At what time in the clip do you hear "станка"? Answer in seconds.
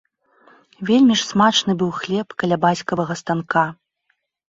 3.25-3.71